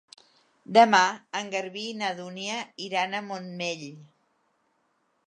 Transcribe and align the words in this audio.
Demà 0.77 1.01
en 1.41 1.51
Garbí 1.55 1.83
i 1.89 1.99
na 1.99 2.09
Dúnia 2.21 2.55
iran 2.87 3.13
al 3.19 3.29
Montmell. 3.29 3.85